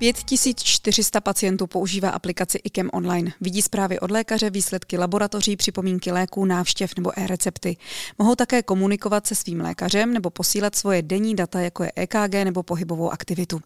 5400 0.00 1.20
pacientů 1.20 1.66
používá 1.66 2.10
aplikaci 2.10 2.58
IKEM 2.64 2.90
Online. 2.92 3.32
Vidí 3.40 3.62
zprávy 3.62 4.00
od 4.00 4.10
lékaře, 4.10 4.50
výsledky 4.50 4.98
laboratoří, 4.98 5.56
připomínky 5.56 6.12
léků, 6.12 6.44
návštěv 6.44 6.96
nebo 6.96 7.18
e-recepty. 7.18 7.76
Mohou 8.18 8.34
také 8.34 8.62
komunikovat 8.62 9.26
se 9.26 9.34
svým 9.34 9.60
lékařem 9.60 10.12
nebo 10.12 10.30
posílat 10.30 10.76
svoje 10.76 11.02
denní 11.02 11.36
data, 11.36 11.60
jako 11.60 11.82
je 11.82 11.92
EKG 11.96 12.34
nebo 12.44 12.62
pohybovou 12.62 13.10
aktivitu. 13.10 13.60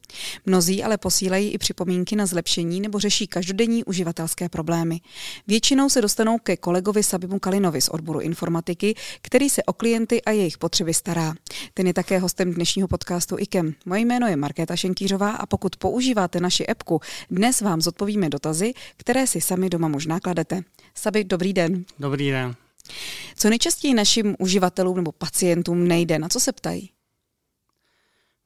Mnozí 0.46 0.84
ale 0.84 0.98
posílají 0.98 1.50
i 1.50 1.59
připomínky 1.59 2.16
na 2.16 2.27
zlepšení 2.27 2.80
nebo 2.80 2.98
řeší 2.98 3.27
každodenní 3.27 3.84
uživatelské 3.84 4.48
problémy. 4.48 5.01
Většinou 5.46 5.88
se 5.88 6.02
dostanou 6.02 6.38
ke 6.38 6.56
kolegovi 6.56 7.02
Sabimu 7.02 7.38
Kalinovi 7.38 7.80
z 7.80 7.88
odboru 7.88 8.20
informatiky, 8.20 8.95
který 9.23 9.51
se 9.51 9.62
o 9.62 9.73
klienty 9.73 10.23
a 10.23 10.30
jejich 10.30 10.59
potřeby 10.59 10.95
stará. 10.95 11.34
Ten 11.74 11.87
je 11.87 11.95
také 11.95 12.19
hostem 12.19 12.55
dnešního 12.55 12.88
podcastu 12.88 13.37
IKEM. 13.38 13.74
Moje 13.87 14.01
jméno 14.01 14.27
je 14.27 14.37
Markéta 14.37 14.77
Šenkýřová 14.77 15.30
a 15.30 15.46
pokud 15.46 15.77
používá 15.77 16.23
používáte 16.28 16.41
naši 16.41 16.66
appku, 16.66 17.01
dnes 17.30 17.60
vám 17.60 17.80
zodpovíme 17.80 18.28
dotazy, 18.28 18.73
které 18.96 19.27
si 19.27 19.41
sami 19.41 19.70
doma 19.70 19.88
možná 19.88 20.20
kladete. 20.20 20.62
Sabi, 20.95 21.24
dobrý 21.24 21.52
den. 21.52 21.84
Dobrý 21.98 22.30
den. 22.30 22.55
Co 23.37 23.48
nejčastěji 23.48 23.95
našim 23.95 24.37
uživatelům 24.38 24.97
nebo 24.97 25.12
pacientům 25.12 25.88
nejde? 25.88 26.19
Na 26.19 26.28
co 26.28 26.41
se 26.41 26.52
ptají? 26.52 26.91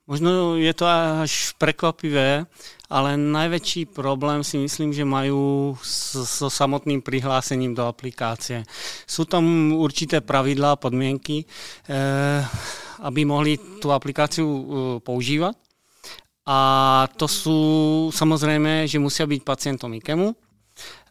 Možno 0.06 0.56
je 0.56 0.74
to 0.74 0.86
až 1.20 1.52
prekvapivé, 1.60 2.46
ale 2.88 3.16
najväčší 3.16 3.92
problém 3.92 4.40
si 4.40 4.56
myslím, 4.56 4.96
že 4.96 5.04
mají 5.04 5.30
so 5.84 6.48
samotným 6.48 7.02
prihlásením 7.04 7.76
do 7.76 7.84
aplikácie. 7.84 8.64
Jsou 9.06 9.24
tam 9.24 9.72
určité 9.76 10.20
pravidla 10.24 10.72
a 10.72 10.80
podmienky, 10.80 11.44
eh, 11.44 12.40
aby 13.04 13.24
mohli 13.24 13.60
tu 13.84 13.92
aplikáciu 13.92 14.48
eh, 14.48 15.00
používat. 15.04 15.67
A 16.50 17.08
to 17.16 17.28
jsou 17.28 18.10
samozřejmě, 18.14 18.88
že 18.88 18.98
musí 18.98 19.26
být 19.26 19.44
pacientom 19.44 19.94
IKEMu, 19.94 20.36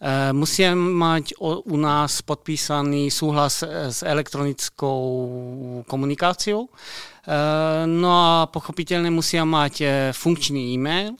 e, 0.01 0.33
musí 0.33 0.63
mať 0.75 1.33
u 1.63 1.77
nás 1.77 2.21
podpísaný 2.21 3.11
súhlas 3.11 3.63
s 3.63 4.03
elektronickou 4.03 5.83
komunikáciou. 5.87 6.65
E, 6.65 7.87
no 7.87 8.09
a 8.11 8.45
pochopitelně 8.45 9.11
musí 9.11 9.37
e, 9.81 10.13
funkční 10.13 10.73
e-mail 10.73 11.11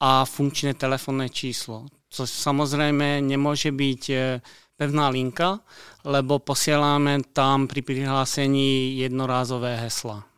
a 0.00 0.24
funkčné 0.24 0.74
telefonné 0.74 1.28
číslo, 1.28 1.86
což 2.10 2.30
samozřejmě 2.30 3.20
nemůže 3.20 3.72
být 3.72 4.10
pevná 4.76 5.08
linka, 5.08 5.60
lebo 6.04 6.38
posíláme 6.38 7.18
tam 7.32 7.66
při 7.66 7.82
přihlásení 7.82 8.98
jednorázové 8.98 9.76
hesla. 9.76 10.29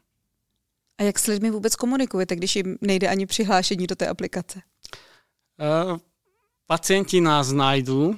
A 1.03 1.05
jak 1.05 1.19
s 1.19 1.27
lidmi 1.27 1.50
vůbec 1.50 1.77
komunikujete, 1.77 2.36
když 2.36 2.56
jim 2.56 2.78
nejde 2.81 3.08
ani 3.08 3.27
přihlášení 3.27 3.86
do 3.86 3.95
té 3.95 4.06
aplikace? 4.08 4.62
Uh, 5.58 5.98
pacienti 6.67 7.20
nás 7.20 7.53
najdou 7.53 8.08
uh, 8.08 8.14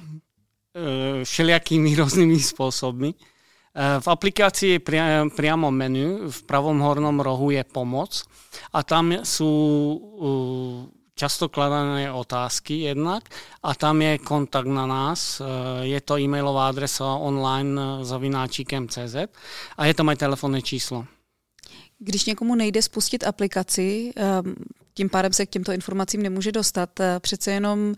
všelijakými 1.24 1.94
různými 2.00 2.40
způsoby. 2.40 3.06
Uh, 3.06 3.12
v 4.00 4.08
aplikaci 4.08 4.66
je 4.66 4.78
pri, 4.78 5.00
priamo 5.36 5.70
menu, 5.70 6.30
v 6.30 6.42
pravom 6.42 6.78
hornom 6.78 7.20
rohu 7.20 7.50
je 7.50 7.64
pomoc 7.64 8.24
a 8.72 8.82
tam 8.82 9.12
jsou 9.12 9.40
často 11.14 11.48
kladané 11.48 12.12
otázky 12.12 12.80
jednak 12.80 13.24
a 13.62 13.74
tam 13.74 14.02
je 14.02 14.18
kontakt 14.18 14.66
na 14.66 14.86
nás, 14.86 15.42
je 15.80 16.00
to 16.00 16.18
e-mailová 16.18 16.68
adresa 16.68 17.04
online 17.04 17.80
zavináčikem.cz 18.02 19.16
a 19.78 19.86
je 19.86 19.94
tam 19.94 20.08
aj 20.08 20.16
telefónne 20.16 20.62
číslo. 20.62 21.06
Když 21.98 22.24
někomu 22.24 22.54
nejde 22.54 22.82
spustit 22.82 23.26
aplikaci, 23.26 24.12
ehm, 24.16 24.54
tím 24.94 25.08
pádem 25.08 25.32
se 25.32 25.46
k 25.46 25.50
těmto 25.50 25.72
informacím 25.72 26.22
nemůže 26.22 26.52
dostat, 26.52 27.00
eh, 27.00 27.20
přece 27.20 27.50
jenom 27.50 27.94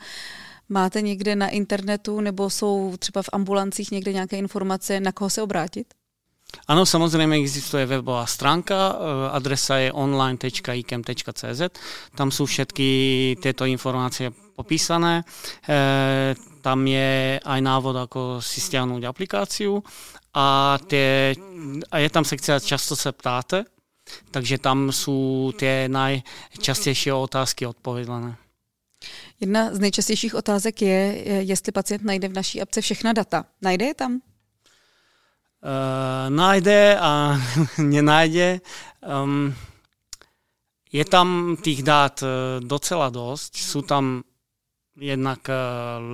máte 0.68 1.02
někde 1.02 1.36
na 1.36 1.48
internetu 1.48 2.20
nebo 2.20 2.50
jsou 2.50 2.94
třeba 2.98 3.22
v 3.22 3.30
ambulancích 3.32 3.90
někde 3.90 4.12
nějaké 4.12 4.38
informace, 4.38 5.00
na 5.00 5.12
koho 5.12 5.30
se 5.30 5.42
obrátit? 5.42 5.86
Ano, 6.68 6.86
samozřejmě 6.86 7.36
existuje 7.36 7.86
webová 7.86 8.26
stránka, 8.26 8.96
eh, 8.96 9.30
adresa 9.30 9.76
je 9.76 9.92
online.ikem.cz, 9.92 11.62
tam 12.14 12.30
jsou 12.30 12.46
všechny 12.46 13.36
tyto 13.42 13.64
informace 13.64 14.30
popísané, 14.56 15.24
eh, 15.68 16.34
tam 16.60 16.86
je 16.86 17.40
aj 17.44 17.60
návod, 17.60 17.96
ako 17.96 18.42
si 18.42 18.58
stiahnuť 18.58 19.06
aplikáciu. 19.06 19.78
A, 20.34 20.78
a 21.90 21.96
je 21.98 22.10
tam 22.10 22.24
sekcia 22.24 22.60
často 22.60 22.96
se 22.96 23.12
ptáte, 23.12 23.64
takže 24.30 24.58
tam 24.58 24.92
jsou 24.92 25.52
ty 25.58 25.88
nejčastější 25.88 27.12
otázky 27.12 27.66
odpovědlené. 27.66 28.36
Jedna 29.40 29.74
z 29.74 29.78
nejčastějších 29.78 30.34
otázek 30.34 30.82
je, 30.82 31.22
jestli 31.42 31.72
pacient 31.72 32.04
najde 32.04 32.28
v 32.28 32.32
naší 32.32 32.62
apce 32.62 32.80
všechna 32.80 33.12
data. 33.12 33.44
Najde 33.62 33.84
je 33.84 33.94
tam? 33.94 34.12
Uh, 34.12 34.20
najde 36.28 36.98
a 37.00 37.40
nenajde. 37.78 38.60
Um, 39.24 39.54
je 40.92 41.04
tam 41.04 41.56
těch 41.62 41.82
dát 41.82 42.22
eh, 42.22 42.26
docela 42.60 43.08
dost. 43.08 43.56
Jsou 43.56 43.82
tam 43.82 44.22
jednak 44.96 45.38
uh, 45.48 45.54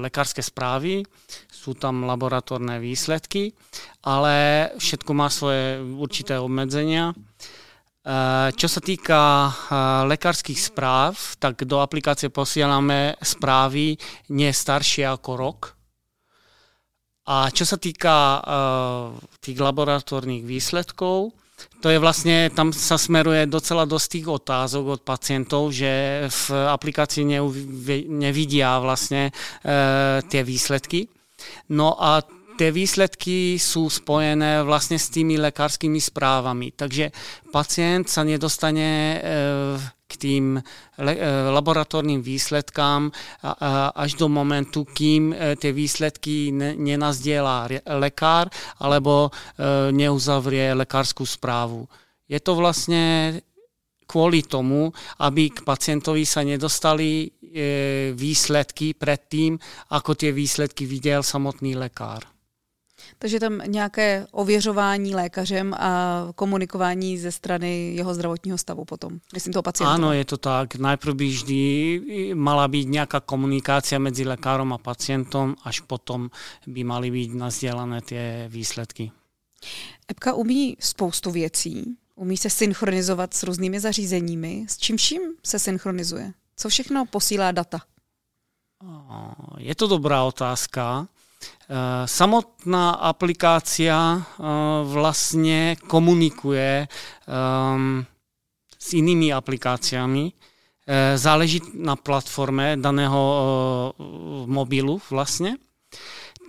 lékařské 0.02 0.42
zprávy, 0.42 1.02
jsou 1.52 1.74
tam 1.74 2.02
laboratorné 2.02 2.80
výsledky, 2.80 3.52
ale 4.02 4.70
všetko 4.78 5.14
má 5.14 5.30
svoje 5.30 5.78
určité 5.96 6.38
obmedzenia. 6.38 7.14
Eh, 7.16 7.61
čo 8.58 8.66
sa 8.66 8.80
týka 8.82 9.46
eh, 9.46 9.52
lekárskych 10.10 10.58
správ, 10.58 11.38
tak 11.38 11.62
do 11.62 11.78
aplikácie 11.78 12.34
posielame 12.34 13.14
správy 13.22 13.94
nie 14.34 14.50
staršie 14.50 15.06
ako 15.06 15.30
rok. 15.38 15.60
A 17.22 17.54
čo 17.54 17.62
sa 17.62 17.78
týka 17.78 18.42
uh, 18.42 19.14
tých 19.38 19.54
laboratórnych 19.54 20.42
výsledkov, 20.42 21.30
to 21.80 21.88
je 21.88 21.98
vlastně, 21.98 22.50
tam 22.50 22.72
sa 22.72 22.98
smeruje 22.98 23.46
docela 23.46 23.84
dost 23.84 24.08
tých 24.08 24.26
otázok 24.26 24.86
od 24.86 25.00
pacientov, 25.06 25.70
že 25.70 26.26
v 26.26 26.50
aplikaci 26.50 27.22
nevidia 28.10 28.78
vlastně 28.78 29.30
uh, 29.30 30.28
tie 30.28 30.42
výsledky. 30.42 31.08
No 31.68 31.94
a 32.04 32.22
ty 32.56 32.70
výsledky 32.70 33.52
jsou 33.52 33.90
spojené 33.90 34.62
vlastně 34.62 34.98
s 34.98 35.08
tými 35.08 35.38
lékařskými 35.38 36.00
zprávami. 36.00 36.72
Takže 36.76 37.10
pacient 37.52 38.08
se 38.08 38.24
nedostane 38.24 39.20
eh, 39.22 39.22
k 40.06 40.16
tým 40.16 40.62
eh, 40.98 41.50
laboratorním 41.50 42.22
výsledkám 42.22 43.10
až 43.94 44.14
do 44.14 44.28
momentu, 44.28 44.84
kým 44.84 45.34
eh, 45.38 45.56
ty 45.56 45.72
výsledky 45.72 46.52
nenazdělá 46.76 47.68
lékař 47.86 48.48
alebo 48.78 49.30
neuzavře 49.90 50.72
lékařskou 50.74 51.26
zprávu. 51.26 51.88
Je 52.28 52.40
to 52.40 52.54
vlastně 52.54 53.40
kvůli 54.06 54.42
tomu, 54.42 54.92
aby 55.18 55.50
k 55.50 55.62
pacientovi 55.64 56.26
se 56.26 56.44
nedostali 56.44 57.30
výsledky 58.12 58.94
předtím, 58.94 59.58
ako 59.90 60.14
ty 60.14 60.32
výsledky 60.32 60.86
viděl 60.86 61.22
samotný 61.22 61.76
lékař. 61.76 62.31
Takže 63.18 63.40
tam 63.40 63.58
nějaké 63.66 64.26
ověřování 64.30 65.14
lékařem 65.14 65.74
a 65.74 66.28
komunikování 66.34 67.18
ze 67.18 67.32
strany 67.32 67.94
jeho 67.94 68.14
zdravotního 68.14 68.58
stavu 68.58 68.84
potom, 68.84 69.18
myslím 69.34 69.52
toho 69.52 69.62
pacienta. 69.62 69.94
Ano, 69.94 70.12
je 70.12 70.24
to 70.24 70.36
tak. 70.36 70.74
Najprv 70.74 71.14
by 71.14 71.26
vždy 71.26 72.02
mala 72.34 72.68
být 72.68 72.88
nějaká 72.88 73.20
komunikace 73.20 73.98
mezi 73.98 74.24
lékařem 74.24 74.72
a 74.72 74.78
pacientem, 74.78 75.54
až 75.64 75.80
potom 75.80 76.30
by 76.66 76.84
mali 76.84 77.10
být 77.10 77.34
nazdělané 77.34 78.00
ty 78.00 78.16
výsledky. 78.48 79.12
Epka 80.10 80.34
umí 80.34 80.76
spoustu 80.80 81.30
věcí, 81.30 81.96
umí 82.14 82.36
se 82.36 82.50
synchronizovat 82.50 83.34
s 83.34 83.42
různými 83.42 83.80
zařízeními. 83.80 84.66
S 84.68 84.78
čím 84.78 84.96
vším 84.96 85.22
se 85.44 85.58
synchronizuje? 85.58 86.32
Co 86.56 86.68
všechno 86.68 87.06
posílá 87.06 87.52
data? 87.52 87.80
Je 89.58 89.74
to 89.74 89.86
dobrá 89.86 90.24
otázka. 90.24 91.08
Eh, 91.42 92.08
samotná 92.08 92.90
aplikácia 92.90 94.18
eh, 94.18 94.42
vlastně 94.84 95.76
komunikuje 95.86 96.88
ehm, 96.88 98.04
s 98.78 98.92
jinými 98.92 99.32
aplikáciami. 99.32 100.32
Eh, 100.86 101.18
záleží 101.18 101.60
na 101.74 101.96
platforme 101.96 102.76
daného 102.76 103.94
mobilu 104.46 105.00
vlastně. 105.10 105.56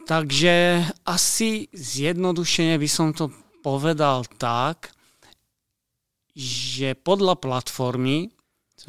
Takže 0.07 0.85
asi 1.05 1.67
zjednodušeně 1.73 2.77
by 2.77 2.87
som 2.87 3.13
to 3.13 3.31
povedal 3.63 4.23
tak, 4.37 4.91
že 6.35 6.95
podle 6.95 7.35
platformy 7.35 8.32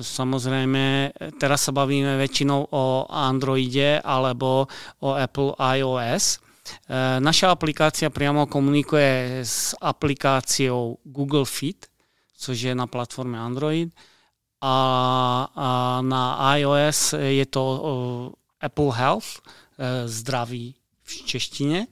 Samozřejmě, 0.01 1.13
teraz 1.41 1.63
se 1.63 1.73
bavíme 1.73 2.17
většinou 2.17 2.67
o 2.71 3.07
Androidě 3.11 4.01
alebo 4.05 4.69
o 5.01 5.15
Apple 5.15 5.53
iOS. 5.77 6.39
E, 6.89 7.21
naša 7.21 7.51
aplikácia 7.53 8.11
priamo 8.11 8.47
komunikuje 8.47 9.45
s 9.45 9.77
aplikáciou 9.81 10.99
Google 11.05 11.45
Fit, 11.45 11.87
což 12.39 12.61
je 12.61 12.75
na 12.75 12.87
platformě 12.87 13.39
Android, 13.39 13.93
a, 14.61 16.01
na 16.01 16.57
iOS 16.57 17.15
je 17.19 17.47
to 17.47 18.33
Apple 18.61 18.93
Health, 18.93 19.45
zdraví 20.07 20.75
v 21.03 21.23
češtině. 21.25 21.87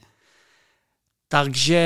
Takže 1.32 1.82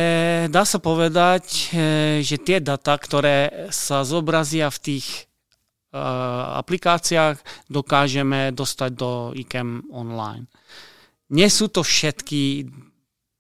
dá 0.51 0.67
sa 0.67 0.83
povedať, 0.83 1.71
že 2.19 2.35
tie 2.35 2.59
data, 2.59 2.99
ktoré 2.99 3.71
sa 3.71 4.03
zobrazia 4.03 4.67
v 4.75 4.79
tých 4.83 5.26
aplikáciách, 6.61 7.69
dokážeme 7.73 8.53
dostať 8.53 8.91
do 8.93 9.33
ICAM 9.33 9.89
online. 9.89 10.47
Nie 11.33 11.51
sú 11.51 11.73
to 11.73 11.83
všetky, 11.83 12.69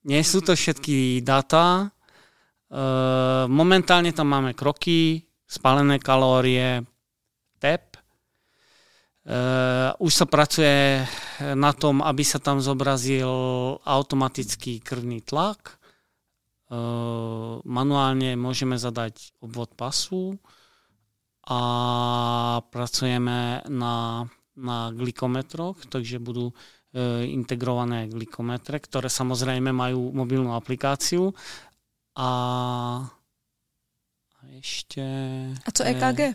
nie 0.08 0.22
sú 0.26 0.42
to 0.42 0.58
všetky 0.58 1.22
data. 1.22 1.92
Momentálne 3.46 4.10
tam 4.10 4.32
máme 4.32 4.58
kroky, 4.58 5.22
spálené 5.46 6.02
kalórie, 6.02 6.82
TEP. 7.62 7.94
Už 10.02 10.12
sa 10.14 10.26
pracuje 10.26 11.02
na 11.54 11.70
tom, 11.74 12.02
aby 12.02 12.22
sa 12.26 12.42
tam 12.42 12.58
zobrazil 12.58 13.30
automatický 13.86 14.82
krvný 14.82 15.22
tlak. 15.22 15.78
Manuálne 17.62 18.34
môžeme 18.34 18.74
zadať 18.74 19.38
obvod 19.38 19.70
pasu 19.78 20.34
a 21.46 21.60
pracujeme 22.70 23.62
na, 23.70 24.26
na 24.58 24.90
glikometroch, 24.90 25.78
takže 25.86 26.18
budú 26.18 26.50
e, 26.50 26.54
integrované 27.30 28.10
glikometre, 28.10 28.82
ktoré 28.82 29.06
samozrejme 29.06 29.70
majú 29.70 30.10
mobilnú 30.10 30.58
aplikáciu 30.58 31.30
a, 32.18 32.30
a 34.34 34.38
ešte... 34.58 35.02
A 35.62 35.70
co 35.70 35.82
EKG? 35.86 36.20
E, 36.20 36.34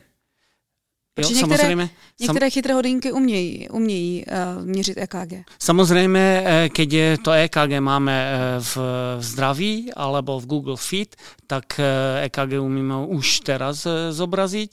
jo, 1.20 1.30
některé, 1.30 1.58
samozřejmě, 1.58 1.90
některé 2.20 2.46
sam... 2.46 2.52
chytré 2.52 2.74
hodinky 2.74 3.12
umějí, 3.12 3.70
umějí 3.70 4.26
uh, 4.26 4.66
měřit 4.66 4.98
EKG. 4.98 5.34
Samozřejmě, 5.60 6.44
keď 6.74 6.94
je 6.94 7.18
to 7.18 7.32
EKG 7.32 7.80
máme 7.80 8.16
v, 8.60 8.78
v 9.20 9.24
zdraví 9.24 9.94
alebo 9.94 10.40
v 10.40 10.46
Google 10.46 10.78
Fit, 10.78 11.16
tak 11.48 11.80
EKG 12.24 12.64
umíme 12.64 13.06
už 13.12 13.40
teraz 13.40 13.88
zobrazit. 14.10 14.72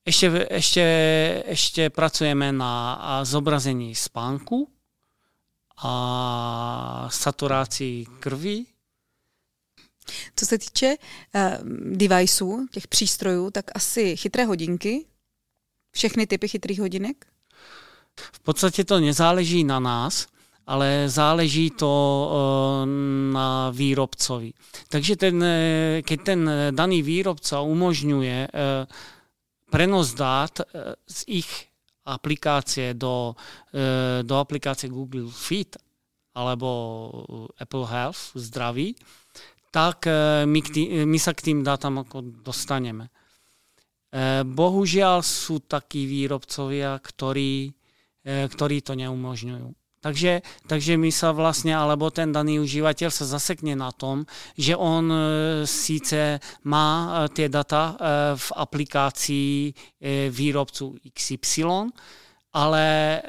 Ešte, 0.00 0.46
ešte, 0.48 0.84
ešte 1.44 1.82
pracujeme 1.92 2.56
na 2.56 2.96
zobrazení 3.20 3.92
spánku 3.92 4.64
a 5.84 7.08
saturácii 7.10 8.06
krvi. 8.20 8.64
Co 10.36 10.46
se 10.46 10.58
týče 10.58 10.96
uh, 10.96 11.42
deviceů, 11.96 12.66
těch 12.72 12.88
přístrojů, 12.88 13.50
tak 13.50 13.64
asi 13.74 14.16
chytré 14.16 14.44
hodinky, 14.44 15.04
všechny 15.92 16.26
typy 16.26 16.48
chytrých 16.48 16.80
hodinek? 16.80 17.26
V 18.32 18.40
podstatě 18.40 18.84
to 18.84 19.00
nezáleží 19.00 19.64
na 19.64 19.80
nás, 19.80 20.26
ale 20.66 21.08
záleží 21.08 21.70
to 21.70 21.92
uh, 22.32 22.88
na 23.32 23.70
výrobcovi. 23.70 24.52
Takže 24.88 25.16
ten, 25.16 25.44
eh, 25.44 26.02
keď 26.02 26.20
ten 26.24 26.50
daný 26.70 27.02
výrobca 27.02 27.60
umožňuje 27.60 28.48
uh, 28.48 28.86
prenos 29.70 30.12
dát 30.12 30.60
eh, 30.60 30.98
z 31.06 31.18
ich 31.40 31.50
aplikácie 32.04 32.92
do, 32.98 33.38
eh, 33.70 34.26
do 34.26 34.34
aplikácie 34.36 34.90
Google 34.90 35.30
Fit 35.30 35.78
alebo 36.30 36.68
Apple 37.58 37.86
Health, 37.86 38.34
zdraví, 38.34 38.94
tak 39.70 40.06
eh, 40.10 40.42
my, 40.46 40.60
tý, 40.62 41.06
my 41.06 41.18
sa 41.18 41.32
k 41.32 41.50
tým 41.50 41.62
dátam 41.62 42.02
ako 42.02 42.42
dostaneme. 42.42 43.08
Bohužiaľ 44.42 45.22
sú 45.22 45.62
takí 45.62 46.02
výrobcovia, 46.02 46.98
ktorí, 46.98 47.70
ktorí 48.26 48.76
to 48.82 48.98
neumožňujú. 48.98 49.79
Takže, 50.00 50.40
takže 50.64 50.96
my 50.96 51.12
sa 51.12 51.36
vlastne, 51.36 51.76
alebo 51.76 52.08
ten 52.08 52.32
daný 52.32 52.56
užívateľ 52.64 53.12
sa 53.12 53.28
zasekne 53.28 53.76
na 53.76 53.92
tom, 53.92 54.24
že 54.56 54.72
on 54.72 55.04
e, 55.12 55.18
síce 55.68 56.40
má 56.64 56.88
e, 56.88 57.08
tie 57.36 57.52
data 57.52 57.82
e, 57.84 57.94
v 58.32 58.48
aplikácii 58.56 59.52
výrobcu 60.32 60.96
XY, 61.04 61.92
ale 62.56 62.84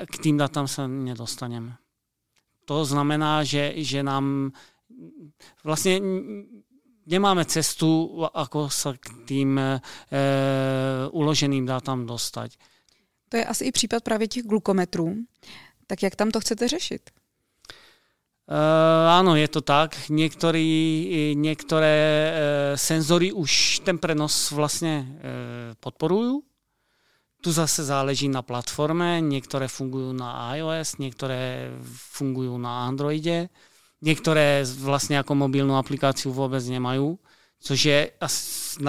k 0.07 0.15
tým 0.23 0.39
datám 0.39 0.71
sa 0.71 0.87
nedostaneme. 0.87 1.75
To 2.71 2.87
znamená, 2.87 3.43
že, 3.43 3.75
že 3.83 3.99
nám 3.99 4.55
vlastne 5.67 5.99
nemáme 7.05 7.45
cestu, 7.45 8.23
ako 8.31 8.71
sa 8.71 8.95
k 8.95 9.27
tým 9.27 9.59
e, 9.59 9.79
uloženým 11.11 11.65
datám 11.65 12.05
dostať. 12.05 12.55
To 13.29 13.37
je 13.37 13.45
asi 13.45 13.65
i 13.65 13.71
případ 13.71 14.03
právě 14.03 14.27
těch 14.27 14.43
glukometrů. 14.43 15.15
Tak 15.91 16.03
jak 16.03 16.15
tam 16.15 16.31
to 16.31 16.39
chcete 16.39 16.67
řešit? 16.67 17.11
Uh, 18.47 19.35
je 19.35 19.47
to 19.47 19.59
tak. 19.61 20.07
Niektorí, 20.07 20.71
niektoré 21.35 21.95
uh, 22.31 22.79
senzory 22.79 23.35
už 23.35 23.83
ten 23.83 23.99
prenos 23.99 24.55
vlastne 24.55 25.03
uh, 25.03 25.07
podporujú. 25.83 26.47
Tu 27.43 27.51
zase 27.51 27.83
záleží 27.83 28.31
na 28.31 28.39
platforme. 28.39 29.19
Niektoré 29.19 29.67
fungujú 29.67 30.15
na 30.15 30.55
iOS, 30.55 30.95
niektoré 30.95 31.75
fungujú 32.15 32.55
na 32.55 32.87
Androide. 32.87 33.51
Niektoré 33.99 34.63
vlastne 34.63 35.19
ako 35.19 35.35
mobilnú 35.35 35.75
aplikáciu 35.75 36.31
vôbec 36.31 36.63
nemajú, 36.71 37.19
což 37.59 37.77
je 37.83 37.99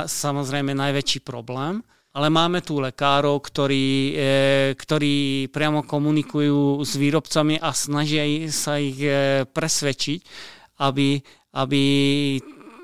samozrejme 0.06 0.70
najväčší 0.70 1.26
problém 1.26 1.82
ale 2.12 2.28
máme 2.28 2.60
tu 2.60 2.76
lekárov, 2.76 3.40
ktorí, 3.40 3.88
e, 4.12 4.16
ktorí 4.76 5.48
priamo 5.48 5.80
komunikujú 5.80 6.84
s 6.84 6.92
výrobcami 7.00 7.56
a 7.56 7.72
snaží 7.72 8.52
sa 8.52 8.76
ich 8.76 9.00
e, 9.00 9.48
presvedčiť, 9.48 10.20
aby, 10.84 11.16
aby 11.56 11.82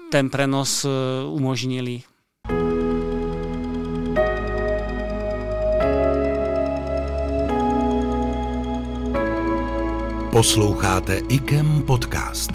ten 0.09 0.33
prenos 0.33 0.89
e, 0.89 0.89
umožnili. 1.29 2.09
Posloucháte 10.33 11.21
IKEM 11.29 11.83
podcast. 11.83 12.53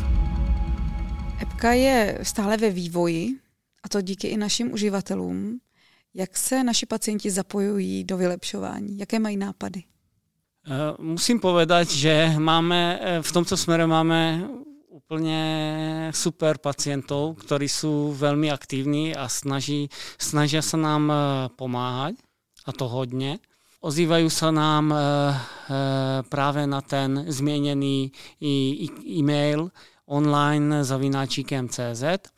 Epka 1.37 1.73
je 1.73 2.17
stále 2.23 2.57
ve 2.57 2.69
vývoji, 2.69 3.37
a 3.83 3.89
to 3.89 4.01
díky 4.01 4.27
i 4.27 4.37
našim 4.37 4.73
uživatelům. 4.73 5.59
Jak 6.15 6.37
se 6.37 6.63
naši 6.63 6.85
pacienti 6.85 7.31
zapojují 7.31 8.03
do 8.03 8.17
vylepšování? 8.17 8.97
Jaké 8.97 9.19
mají 9.19 9.37
nápady? 9.37 9.83
Eh, 10.63 10.95
musím 10.99 11.39
povedať, 11.39 11.91
že 11.91 12.39
máme, 12.39 12.99
eh, 13.01 13.21
v 13.21 13.31
tomto 13.31 13.57
smere 13.57 13.83
máme 13.83 14.47
úplne 14.87 15.41
super 16.15 16.55
pacientov, 16.55 17.35
ktorí 17.43 17.67
sú 17.67 18.15
veľmi 18.15 18.47
aktívni 18.47 19.11
a 19.11 19.27
snaží, 19.27 19.91
snažia 20.15 20.63
sa 20.63 20.79
nám 20.79 21.03
eh, 21.11 21.17
pomáhať, 21.59 22.15
a 22.63 22.71
to 22.71 22.87
hodne. 22.87 23.43
Ozývajú 23.83 24.31
sa 24.31 24.47
nám 24.47 24.95
práve 26.31 26.63
na 26.63 26.79
ten 26.79 27.27
zmienený 27.27 28.15
e-mail 28.39 29.75
online 30.07 30.87
zavináčikem 30.87 31.67
CZ 31.67 32.23
Eh, 32.23 32.32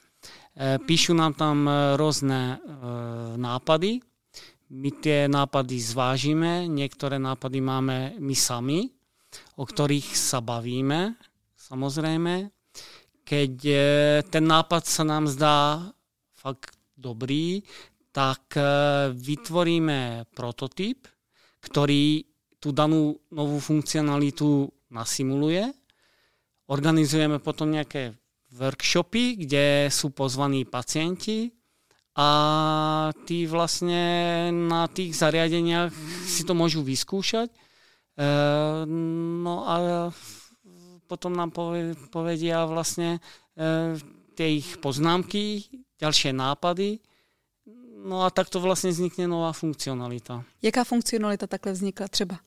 píšu 0.55 1.11
nám 1.11 1.35
tam 1.35 1.67
eh, 1.67 1.99
rôzne 1.99 2.55
eh, 2.55 2.59
nápady. 3.35 3.99
My 4.65 4.89
tie 4.97 5.29
nápady 5.29 5.77
zvážime, 5.77 6.65
niektoré 6.65 7.21
nápady 7.21 7.59
máme 7.61 7.97
my 8.17 8.33
sami, 8.33 8.89
o 9.61 9.63
ktorých 9.63 10.17
sa 10.17 10.41
bavíme, 10.41 11.13
samozrejme. 11.53 12.49
Keď 13.25 13.53
ten 14.29 14.45
nápad 14.45 14.83
sa 14.85 15.01
nám 15.05 15.29
zdá 15.29 15.85
fakt 16.33 16.77
dobrý, 16.97 17.61
tak 18.09 18.57
vytvoríme 19.13 20.29
prototyp, 20.33 21.09
ktorý 21.61 22.25
tú 22.61 22.69
danú 22.73 23.17
novú 23.33 23.57
funkcionalitu 23.57 24.69
nasimuluje. 24.93 25.73
Organizujeme 26.69 27.37
potom 27.41 27.73
nejaké 27.73 28.17
workshopy, 28.55 29.35
kde 29.45 29.91
sú 29.91 30.15
pozvaní 30.15 30.63
pacienti 30.65 31.51
a 32.15 33.11
tí 33.27 33.43
vlastne 33.43 34.47
na 34.55 34.87
tých 34.87 35.19
zariadeniach 35.19 35.91
si 36.23 36.47
to 36.47 36.55
môžu 36.55 36.79
vyskúšať. 36.79 37.51
E, 37.51 37.57
no 39.43 39.67
a 39.67 39.75
potom 41.11 41.35
nám 41.35 41.51
povedia 42.07 42.63
vlastne 42.63 43.19
e, 43.59 43.99
tie 44.31 44.47
ich 44.63 44.79
poznámky, 44.79 45.67
ďalšie 45.99 46.31
nápady. 46.31 47.03
No 48.05 48.21
a 48.21 48.29
takto 48.29 48.59
vlastně 48.59 48.89
vznikne 48.89 49.27
nová 49.27 49.51
funkcionalita. 49.53 50.43
Jaká 50.61 50.83
funkcionalita 50.83 51.47
takhle 51.47 51.71
vznikla 51.71 52.07
třeba? 52.07 52.39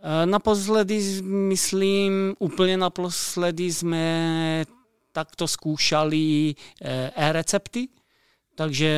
E, 0.00 0.26
naposledy, 0.26 1.22
myslím, 1.22 2.34
úplně 2.38 2.76
naposledy 2.76 3.72
jsme 3.72 4.64
takto 5.16 5.48
skúšali 5.48 6.52
e-recepty. 7.16 7.88
takže 8.56 8.90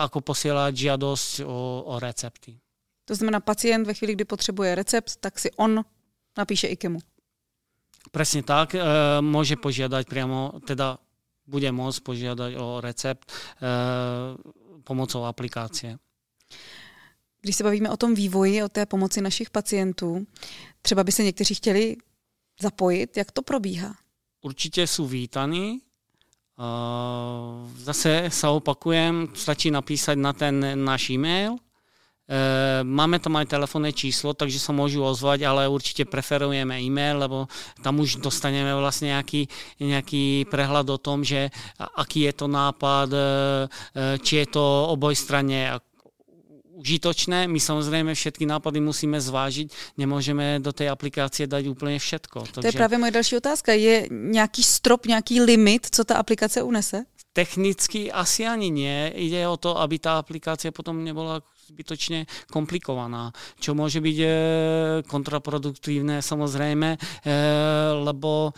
ako 0.00 0.20
posílat 0.20 0.76
žádost 0.76 1.40
o, 1.44 1.84
o 1.86 1.94
recepty. 2.00 2.56
To 3.04 3.14
znamená, 3.14 3.40
pacient 3.40 3.86
ve 3.86 3.94
chvíli, 3.94 4.12
kdy 4.12 4.24
potřebuje 4.24 4.74
recept, 4.74 5.16
tak 5.20 5.38
si 5.38 5.52
on 5.56 5.84
napíše 6.38 6.66
IKEMu. 6.72 6.98
Presne 8.12 8.44
tak, 8.44 8.76
e, 8.76 8.80
môže 9.20 9.56
požiadať 9.56 10.04
priamo, 10.08 10.60
teda 10.64 11.00
bude 11.48 11.68
môcť 11.72 12.00
požiadať 12.04 12.52
o 12.56 12.80
recept 12.80 13.28
e, 13.28 13.34
pomocou 14.84 15.24
aplikácie. 15.24 15.96
Když 17.40 17.56
se 17.56 17.64
bavíme 17.64 17.90
o 17.90 17.96
tom 17.96 18.14
vývoji, 18.14 18.62
o 18.62 18.68
té 18.68 18.86
pomoci 18.86 19.20
našich 19.20 19.50
pacientů, 19.50 20.26
třeba 20.82 21.04
by 21.04 21.12
se 21.12 21.24
někteří 21.24 21.54
chtěli 21.54 21.96
zapojit, 22.60 23.16
jak 23.16 23.32
to 23.32 23.42
probíhá? 23.42 23.94
Určitě 24.44 24.86
jsou 24.86 25.06
vítaní. 25.06 25.80
Zase 27.80 28.30
sa 28.30 28.52
opakujem, 28.52 29.32
stačí 29.34 29.72
napísať 29.72 30.16
na 30.20 30.36
ten 30.36 30.60
náš 30.84 31.10
e-mail. 31.10 31.56
Máme 32.84 33.18
tam 33.24 33.40
aj 33.40 33.52
telefónne 33.52 33.92
číslo, 33.92 34.36
takže 34.36 34.60
sa 34.60 34.76
môžu 34.76 35.00
ozvať, 35.00 35.48
ale 35.48 35.68
určite 35.68 36.04
preferujeme 36.04 36.76
e-mail, 36.76 37.20
lebo 37.20 37.48
tam 37.80 38.00
už 38.04 38.20
dostaneme 38.20 38.70
vlastne 38.76 39.16
nejaký, 39.16 39.48
nejaký 39.80 40.46
prehľad 40.52 40.88
o 40.92 40.98
tom, 41.00 41.24
že 41.24 41.48
aký 41.80 42.28
je 42.28 42.32
to 42.36 42.46
nápad, 42.48 43.08
e, 43.12 43.20
či 44.20 44.44
je 44.44 44.46
to 44.52 44.64
obojstranne 44.92 45.80
užitočné. 46.74 47.48
My 47.48 47.60
samozřejmě 47.60 48.14
všetky 48.14 48.46
nápady 48.46 48.80
musíme 48.80 49.20
zvážit, 49.20 49.72
nemůžeme 49.98 50.58
do 50.60 50.72
té 50.72 50.88
aplikace 50.88 51.46
dát 51.46 51.66
úplně 51.66 51.98
všetko. 51.98 52.40
Takže... 52.40 52.60
To 52.60 52.66
je 52.66 52.72
právě 52.72 52.98
moje 52.98 53.10
další 53.10 53.36
otázka. 53.36 53.72
Je 53.72 54.08
nějaký 54.10 54.62
strop, 54.62 55.06
nějaký 55.06 55.40
limit, 55.40 55.86
co 55.90 56.04
ta 56.04 56.16
aplikace 56.16 56.62
unese? 56.62 57.04
Technicky 57.32 58.12
asi 58.12 58.46
ani 58.46 58.70
nie. 58.70 59.12
Jde 59.16 59.48
o 59.48 59.56
to, 59.56 59.80
aby 59.80 59.98
ta 59.98 60.18
aplikace 60.18 60.70
potom 60.70 61.04
nebyla 61.04 61.42
zbytočně 61.66 62.26
komplikovaná, 62.52 63.32
čo 63.60 63.74
může 63.74 64.00
být 64.00 64.20
eh, 64.20 65.02
kontraproduktivné 65.06 66.22
samozřejmě, 66.22 66.98
eh, 67.26 67.32
lebo 67.92 68.52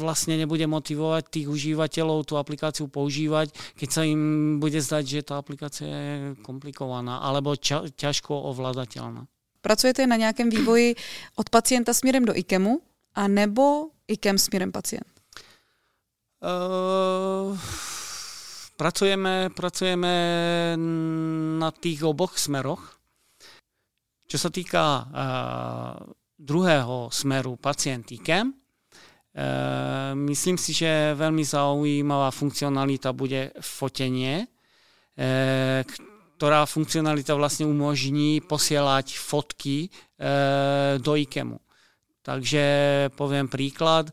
vlastne 0.00 0.36
nebude 0.36 0.64
motivovať 0.68 1.24
tých 1.32 1.46
užívateľov 1.48 2.28
tú 2.28 2.36
aplikáciu 2.36 2.86
používať, 2.88 3.52
keď 3.76 3.88
sa 3.88 4.02
im 4.04 4.56
bude 4.60 4.76
zdať, 4.76 5.04
že 5.04 5.20
tá 5.24 5.40
aplikácia 5.40 5.88
je 5.88 6.16
komplikovaná 6.44 7.24
alebo 7.24 7.56
ča, 7.56 7.88
ťažko 7.88 8.32
ovládateľná. 8.52 9.24
Pracujete 9.60 10.06
na 10.06 10.16
nějakém 10.16 10.50
vývoji 10.50 10.96
od 11.36 11.50
pacienta 11.50 11.94
směrem 11.94 12.24
do 12.24 12.36
IKEMu 12.36 12.80
a 13.14 13.28
nebo 13.28 13.90
IKEM 14.08 14.38
směrem 14.38 14.72
pacient? 14.72 15.06
Uh, 16.40 17.58
pracujeme, 18.76 19.50
pracujeme 19.52 20.12
na 21.58 21.70
tých 21.70 22.04
oboch 22.04 22.38
smeroch. 22.40 22.96
Čo 24.24 24.38
sa 24.38 24.48
týka 24.48 24.80
uh, 24.80 25.04
druhého 26.40 27.12
smeru 27.12 27.60
pacient 27.60 28.08
IKEM, 28.08 28.56
Eh, 28.56 28.59
myslím 30.14 30.58
si, 30.58 30.74
že 30.74 31.14
veľmi 31.14 31.46
zaujímavá 31.46 32.34
funkcionalita 32.34 33.14
bude 33.14 33.54
fotenie, 33.62 34.46
eh, 35.14 35.86
ktorá 36.34 36.66
funkcionalita 36.66 37.36
vlastne 37.36 37.68
umožní 37.68 38.42
posielať 38.42 39.14
fotky 39.14 39.86
eh, 39.86 40.98
do 40.98 41.14
IKEMu. 41.14 41.58
Takže 42.20 42.62
poviem 43.16 43.48
príklad, 43.48 44.12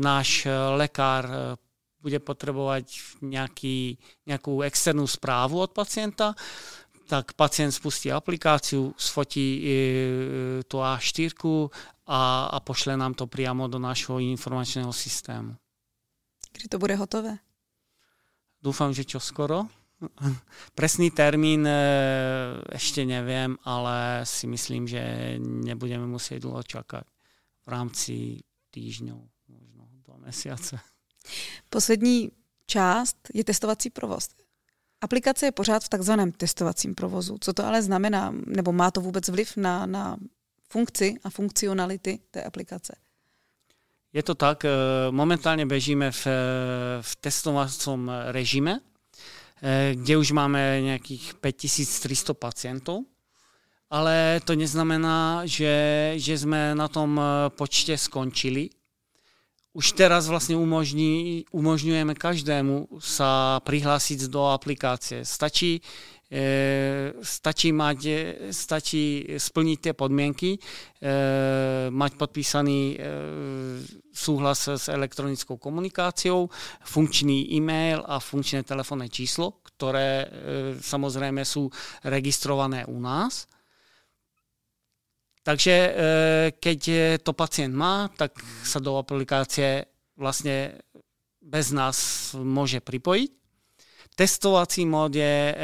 náš 0.00 0.48
lekár 0.72 1.54
bude 2.00 2.16
potrebovať 2.16 3.20
nejaký, 3.20 4.00
nejakú 4.24 4.64
externú 4.64 5.04
správu 5.04 5.68
od 5.68 5.76
pacienta, 5.76 6.32
tak 7.08 7.32
pacient 7.32 7.72
spustí 7.72 8.12
aplikáciu, 8.12 8.92
sfotí 9.00 9.64
tú 10.68 10.76
A4 10.84 11.32
a, 12.04 12.52
a 12.52 12.58
pošle 12.60 13.00
nám 13.00 13.16
to 13.16 13.24
priamo 13.24 13.64
do 13.64 13.80
našeho 13.80 14.20
informačného 14.20 14.92
systému. 14.92 15.56
Kdy 16.52 16.66
to 16.68 16.76
bude 16.76 16.92
hotové? 17.00 17.40
Dúfam, 18.60 18.92
že 18.92 19.08
čo 19.08 19.16
skoro. 19.16 19.70
Presný 20.78 21.10
termín 21.10 21.66
e, 21.66 21.74
ešte 22.70 23.02
neviem, 23.02 23.56
ale 23.64 24.22
si 24.28 24.46
myslím, 24.46 24.86
že 24.86 25.36
nebudeme 25.40 26.06
musieť 26.06 26.44
dlho 26.46 26.62
čakať 26.62 27.06
v 27.64 27.68
rámci 27.68 28.14
týždňov, 28.70 29.20
možno 29.48 29.82
dva 30.06 30.16
mesiace. 30.22 30.78
Poslední 31.70 32.30
část 32.66 33.16
je 33.34 33.44
testovací 33.44 33.90
provoz. 33.90 34.28
Aplikace 35.00 35.46
je 35.46 35.52
pořád 35.52 35.84
v 35.84 35.88
takzvaném 35.88 36.32
testovacím 36.32 36.94
provozu. 36.94 37.36
Co 37.40 37.52
to 37.52 37.64
ale 37.64 37.82
znamená? 37.82 38.34
Nebo 38.46 38.72
má 38.72 38.90
to 38.90 39.00
vůbec 39.00 39.28
vliv 39.28 39.56
na, 39.56 39.86
na 39.86 40.16
funkci 40.68 41.14
a 41.24 41.30
funkcionality 41.30 42.18
té 42.30 42.42
aplikace? 42.42 42.96
Je 44.12 44.22
to 44.22 44.34
tak, 44.34 44.64
eh, 44.64 44.70
momentálně 45.10 45.66
bežíme 45.66 46.10
v, 46.10 46.26
v 47.00 47.16
testovacom 47.16 48.12
režime, 48.26 48.80
eh, 49.62 49.94
kde 49.94 50.16
už 50.16 50.30
máme 50.30 50.80
nějakých 50.80 51.34
5300 51.34 52.34
pacientů, 52.34 53.06
ale 53.90 54.40
to 54.44 54.54
neznamená, 54.54 55.42
že, 55.44 56.12
že 56.16 56.38
jsme 56.38 56.74
na 56.74 56.88
tom 56.88 57.20
eh, 57.20 57.50
počte 57.50 57.98
skončili. 57.98 58.70
Už 59.78 59.92
teraz 59.92 60.26
vlastně 60.26 60.56
umožní, 60.58 61.46
umožňujeme 61.54 62.18
každému 62.18 62.98
sa 62.98 63.62
prihlásiť 63.62 64.26
do 64.26 64.50
aplikácie. 64.50 65.22
Stačí 65.22 65.78
E, 66.28 66.44
stačí 67.24 67.72
mať, 67.72 67.98
stačí 68.52 69.24
splniť 69.32 69.78
tie 69.80 69.94
podmienky, 69.96 70.50
e, 70.52 70.60
mať 71.88 72.12
podpísaný 72.20 72.80
e, 72.92 72.96
súhlas 74.12 74.68
s 74.68 74.92
elektronickou 74.92 75.56
komunikáciou, 75.56 76.52
funkčný 76.84 77.48
e-mail 77.56 78.04
a 78.04 78.20
funkčné 78.20 78.60
telefónne 78.60 79.08
číslo, 79.08 79.64
ktoré 79.64 80.28
samozrejme 80.84 81.48
sú 81.48 81.72
registrované 82.04 82.84
u 82.84 83.00
nás. 83.00 83.48
Takže 85.42 85.74
keď 86.60 86.80
to 87.24 87.32
pacient 87.32 87.72
má, 87.72 88.12
tak 88.12 88.36
sa 88.64 88.82
do 88.84 89.00
aplikácie 89.00 89.88
vlastne 90.18 90.76
bez 91.40 91.72
nás 91.72 91.96
môže 92.36 92.84
pripojiť 92.84 93.38
testovací 94.18 94.82
mod 94.86 95.14
je 95.14 95.54
eh, 95.54 95.56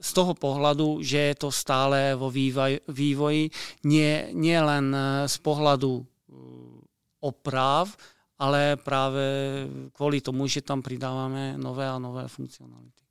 z 0.00 0.10
toho 0.16 0.32
pohľadu, 0.32 1.04
že 1.04 1.18
je 1.18 1.34
to 1.36 1.52
stále 1.52 2.16
vo 2.16 2.32
vývoji, 2.88 3.52
nie, 3.84 4.12
nie 4.32 4.58
len 4.60 4.86
eh, 4.96 5.28
z 5.28 5.36
pohľadu 5.44 5.92
eh, 6.00 6.04
oprav, 7.20 7.92
ale 8.40 8.76
právě 8.76 9.28
kvůli 9.92 10.20
tomu, 10.20 10.46
že 10.46 10.64
tam 10.64 10.82
přidáváme 10.82 11.58
nové 11.60 11.88
a 11.88 11.98
nové 11.98 12.28
funkcionality. 12.28 13.04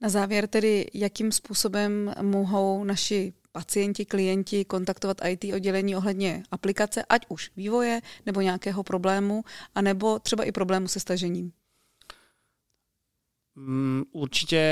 Na 0.00 0.08
závěr 0.08 0.46
tedy, 0.46 0.86
jakým 0.94 1.32
způsobem 1.32 2.12
mohou 2.22 2.84
naši 2.84 3.32
pacienti, 3.52 4.04
klienti 4.04 4.64
kontaktovat 4.64 5.20
IT 5.28 5.44
oddělení 5.54 5.96
ohledně 5.96 6.42
aplikace, 6.50 7.04
ať 7.08 7.26
už 7.28 7.50
vývoje 7.56 8.00
nebo 8.26 8.40
nějakého 8.40 8.82
problému, 8.82 9.44
anebo 9.74 10.18
třeba 10.18 10.44
i 10.44 10.52
problému 10.52 10.88
se 10.88 11.00
stažením? 11.00 11.52
Mm, 13.58 14.14
určite 14.14 14.62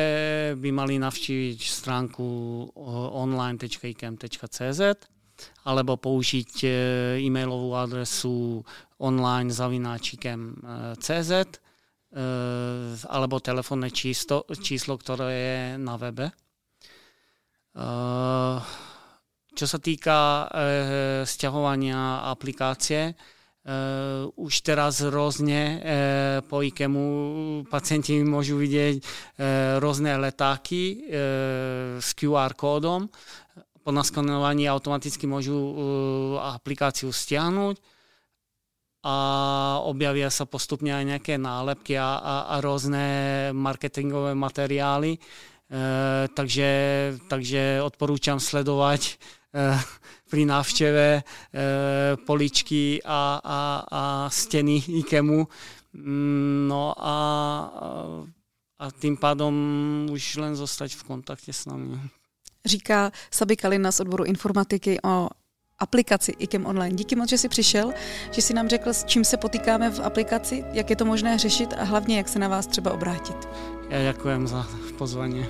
by 0.54 0.70
mali 0.70 0.94
navštíviť 1.02 1.58
stránku 1.58 2.22
online.ikem.cz 3.18 4.80
alebo 5.66 5.98
použiť 5.98 6.52
e, 6.64 6.68
e-mailovú 7.26 7.74
adresu 7.74 8.62
online 9.02 9.50
zavináčikem.cz 9.50 11.32
e, 11.34 11.46
alebo 13.10 13.42
telefónne 13.42 13.90
číslo, 13.90 14.46
číslo, 14.54 14.96
ktoré 14.96 15.28
je 15.34 15.58
na 15.82 15.98
webe. 15.98 16.30
E, 17.76 17.86
čo 19.56 19.66
sa 19.68 19.78
týka 19.80 20.48
sťahovania 21.24 22.28
aplikácie, 22.28 23.16
Uh, 23.66 24.30
už 24.38 24.62
teraz 24.62 25.02
rôzne 25.02 25.58
uh, 25.58 26.38
po 26.46 26.62
IKEMu 26.62 27.66
pacienti 27.66 28.14
môžu 28.22 28.62
vidieť 28.62 29.02
uh, 29.02 29.82
rôzne 29.82 30.14
letáky 30.22 31.02
uh, 31.02 31.98
s 31.98 32.14
QR 32.14 32.54
kódom. 32.54 33.10
Po 33.82 33.90
naskanovaní 33.90 34.70
automaticky 34.70 35.26
môžu 35.26 35.58
uh, 35.58 35.74
aplikáciu 36.54 37.10
stiahnuť 37.10 37.82
a 39.02 39.16
objavia 39.82 40.30
sa 40.30 40.46
postupne 40.46 40.94
aj 40.94 41.18
nejaké 41.18 41.34
nálepky 41.34 41.98
a, 41.98 42.22
a, 42.22 42.34
a 42.54 42.62
rôzne 42.62 43.50
marketingové 43.50 44.38
materiály. 44.38 45.18
Uh, 45.18 45.55
takže, 46.34 46.68
takže 47.28 47.82
odporúčam 47.82 48.38
sledovať 48.38 49.18
uh, 49.52 49.80
pri 50.30 50.42
návšteve 50.46 51.06
e, 51.16 51.22
poličky 52.26 52.98
a, 53.04 53.40
a, 53.44 53.60
a 53.90 54.02
stěny 54.30 54.82
IKEMu. 54.88 55.48
Mm, 55.92 56.66
no 56.68 56.94
a 56.98 57.16
a 58.78 58.90
tím 58.90 59.16
pádem 59.16 59.56
už 60.12 60.36
len 60.36 60.52
zostať 60.52 60.92
v 61.00 61.02
kontakte 61.08 61.52
s 61.52 61.64
nami. 61.64 61.96
Říká 62.64 63.12
Sabi 63.30 63.56
Kalina 63.56 63.92
z 63.92 64.00
odboru 64.00 64.24
informatiky 64.24 65.00
o 65.00 65.28
aplikaci 65.78 66.32
IKEM 66.38 66.66
Online. 66.66 66.96
Díky 66.96 67.16
moc, 67.16 67.28
že 67.28 67.38
jsi 67.38 67.48
přišel, 67.48 67.92
že 68.30 68.42
jsi 68.42 68.54
nám 68.54 68.68
řekl, 68.68 68.92
s 68.92 69.04
čím 69.04 69.24
se 69.24 69.36
potýkáme 69.36 69.90
v 69.90 70.00
aplikaci, 70.00 70.64
jak 70.72 70.90
je 70.90 70.96
to 70.96 71.04
možné 71.04 71.38
řešit 71.38 71.74
a 71.78 71.84
hlavně, 71.84 72.16
jak 72.16 72.28
se 72.28 72.38
na 72.38 72.48
vás 72.48 72.66
třeba 72.66 72.92
obrátit. 72.92 73.48
Já 73.88 74.12
děkujem 74.12 74.46
za 74.46 74.66
pozvání. 74.98 75.46